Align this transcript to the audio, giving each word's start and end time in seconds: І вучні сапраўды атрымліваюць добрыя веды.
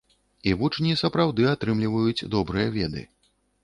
І 0.51 0.53
вучні 0.61 0.95
сапраўды 1.03 1.47
атрымліваюць 1.53 2.27
добрыя 2.37 2.77
веды. 2.81 3.11